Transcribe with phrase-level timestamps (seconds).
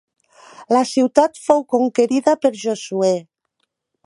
[0.75, 3.17] La ciutat fou conquerida per Josuè.